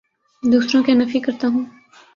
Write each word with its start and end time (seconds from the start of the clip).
دوسروں 0.43 0.83
کے 0.83 0.93
نفی 0.93 1.19
کرتا 1.19 1.47
ہوں 1.47 1.65